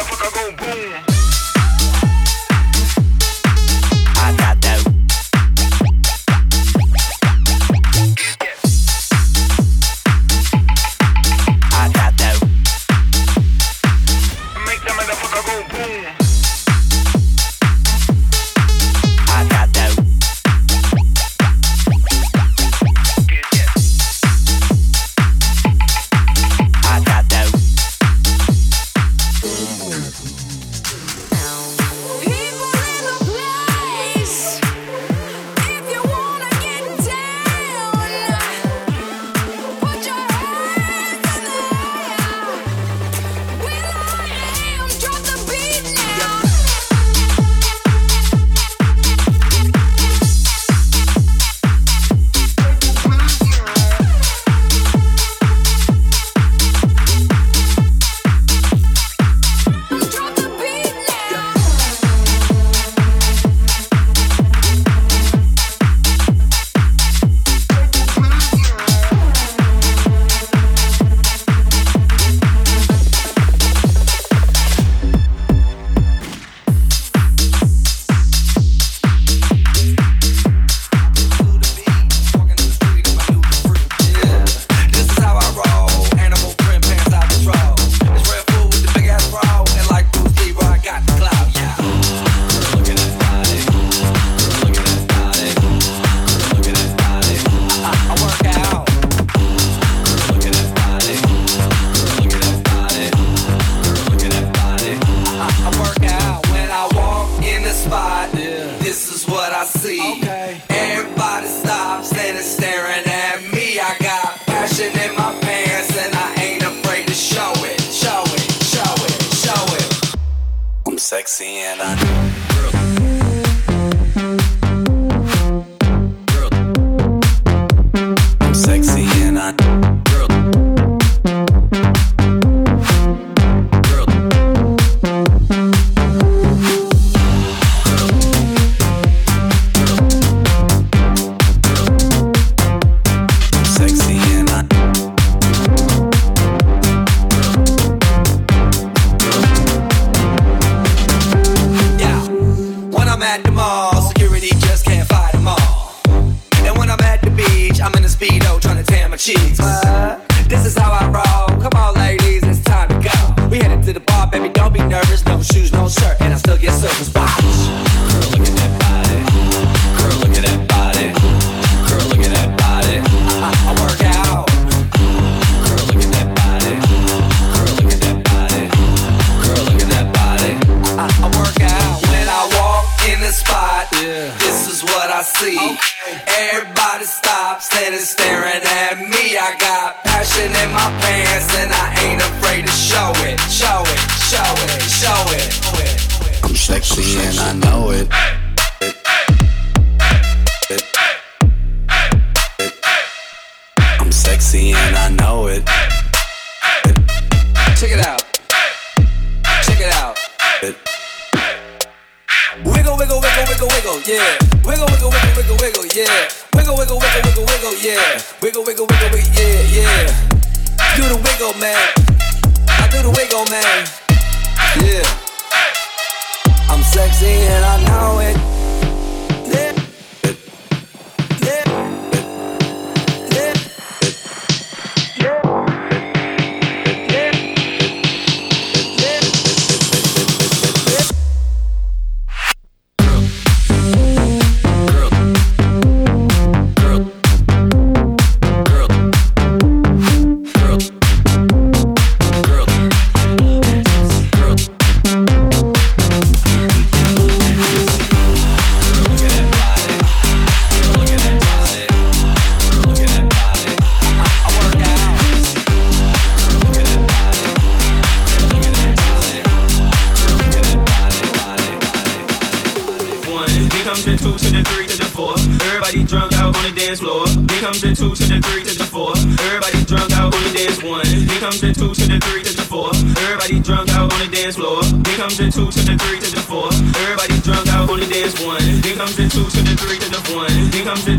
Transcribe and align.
motherfucker 0.00 0.32
go 0.34 0.52
boom. 0.56 1.19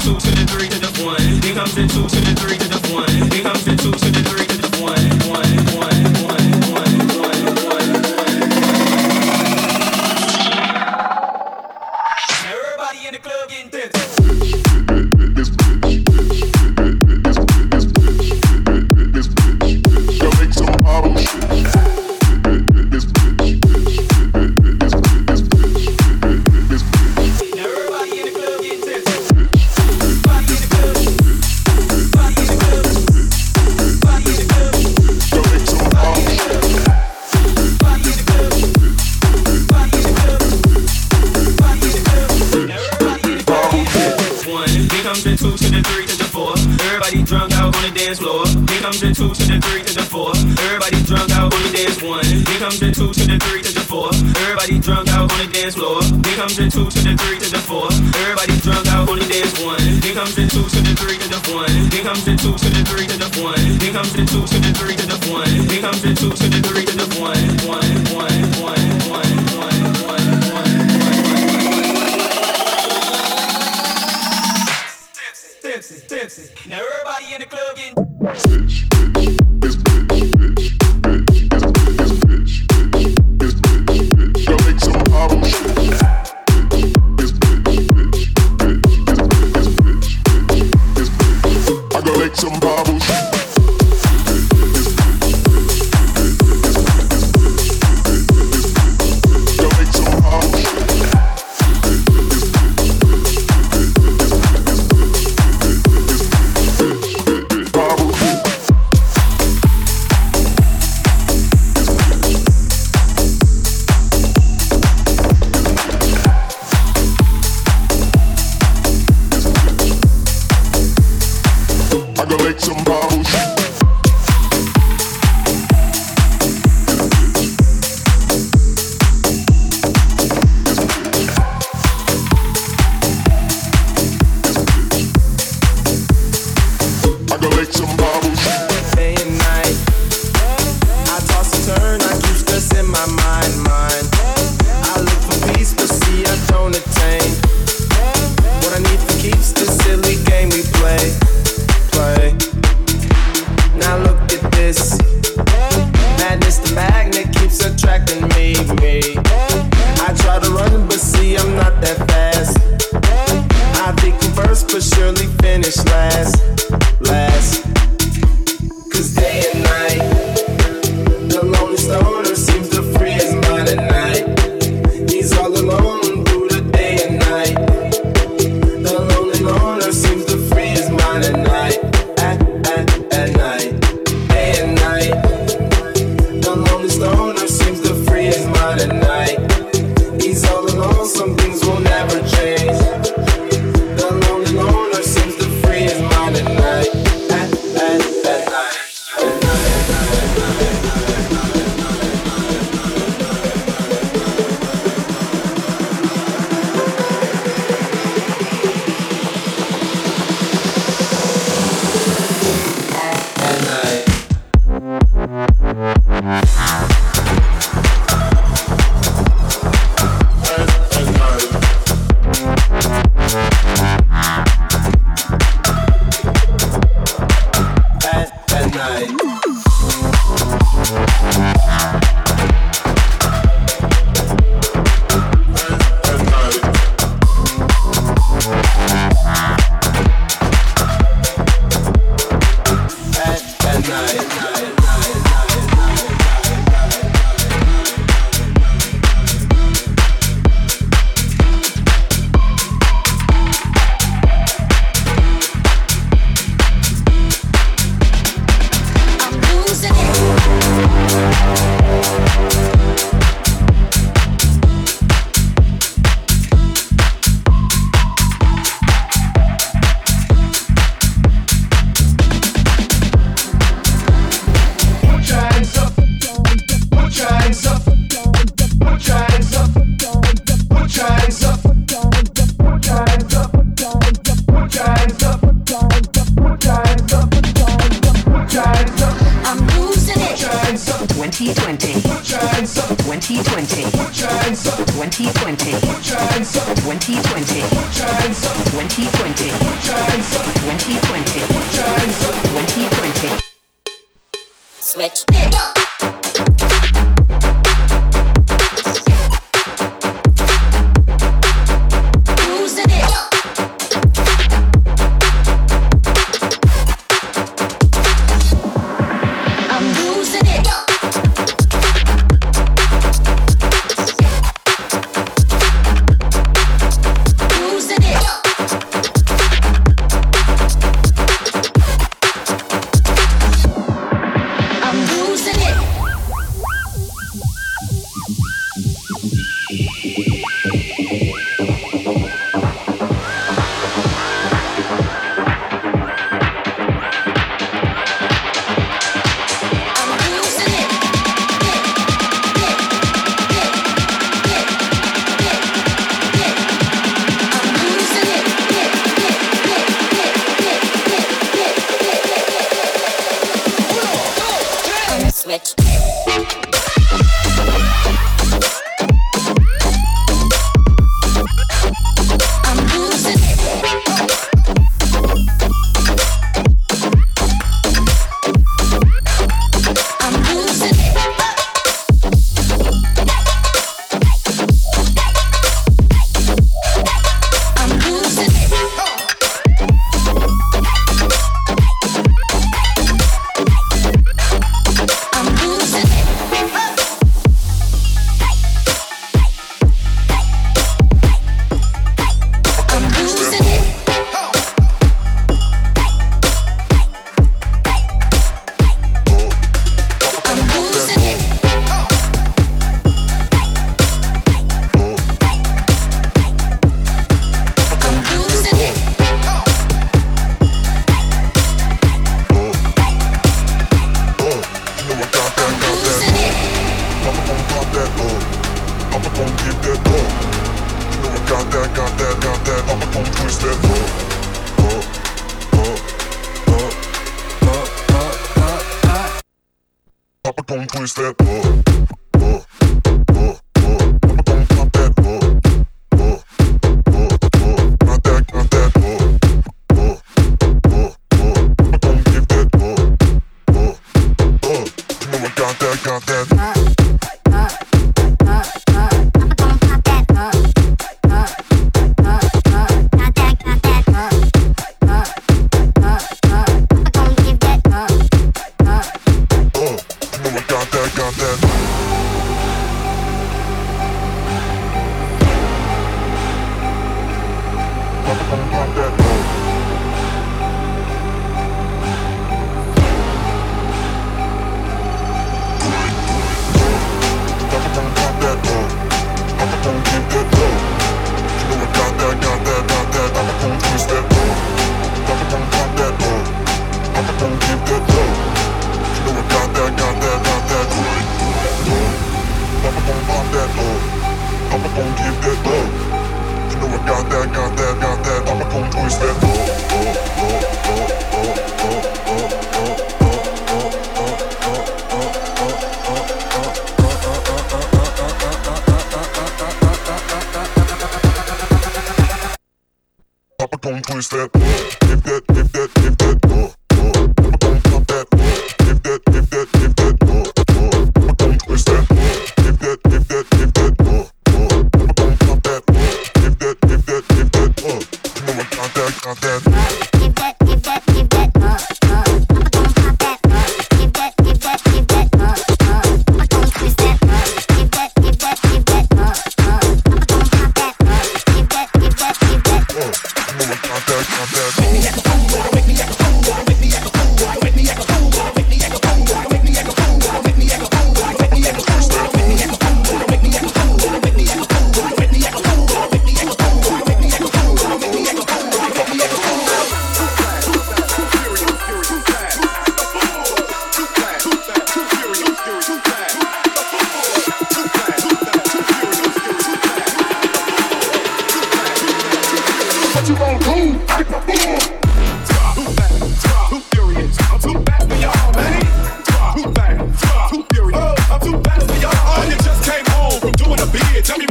To 0.03 0.40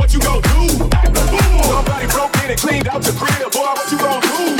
what 0.01 0.15
you 0.15 0.21
gon' 0.21 0.41
do? 0.41 0.49
Ooh. 0.51 1.63
Somebody 1.65 2.07
broke 2.07 2.35
in 2.43 2.51
and 2.51 2.59
cleaned 2.59 2.89
out 2.89 3.03
the 3.03 3.13
crib, 3.13 3.53
boy, 3.53 3.61
what 3.61 3.93
you 3.93 3.99
gon' 3.99 4.57
do? 4.57 4.60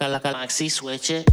Maxi 0.00 0.70
switch 0.70 1.10
it. 1.10 1.24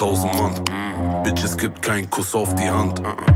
tausend 0.00 0.34
Mann. 0.34 0.54
Bitches 1.24 1.58
gibt 1.58 1.82
keinen 1.82 2.08
Kuss 2.08 2.34
auf 2.34 2.54
die 2.54 2.70
Hand. 2.70 3.00
Uh 3.00 3.02
-uh. 3.02 3.29